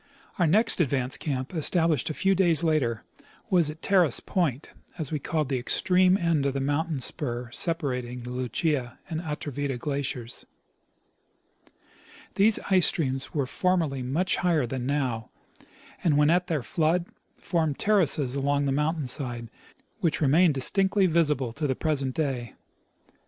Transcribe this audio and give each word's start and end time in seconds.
105 0.37 0.41
Our 0.41 0.47
next 0.47 0.81
advance 0.81 1.15
camp, 1.15 1.53
established 1.53 2.09
a 2.09 2.15
few 2.15 2.33
days 2.33 2.63
later, 2.63 3.03
was 3.51 3.69
at 3.69 3.83
Terrace 3.83 4.19
point, 4.19 4.69
as' 4.97 5.11
we 5.11 5.19
called 5.19 5.47
the 5.47 5.59
extreme 5.59 6.17
end 6.17 6.47
of 6.47 6.53
the 6.53 6.59
mountain 6.59 6.99
spur 6.99 7.51
separating 7.51 8.21
the 8.21 8.31
Lucia 8.31 8.97
and 9.11 9.21
Atrevida 9.21 9.77
glaciers. 9.77 10.47
These 12.33 12.57
ice 12.71 12.87
streams 12.87 13.35
were 13.35 13.45
formerly 13.45 14.01
much 14.01 14.37
higher 14.37 14.65
than 14.65 14.87
now, 14.87 15.29
and 16.03 16.17
when 16.17 16.31
at 16.31 16.47
their 16.47 16.63
flood 16.63 17.05
formed 17.35 17.77
terraces 17.77 18.33
along 18.33 18.65
the 18.65 18.71
mountain 18.71 19.05
side, 19.05 19.49
which 19.99 20.19
remain 20.19 20.51
distinctly 20.51 21.05
visible 21.05 21.53
to 21.53 21.67
the 21.67 21.75
present 21.75 22.15
day. 22.15 22.55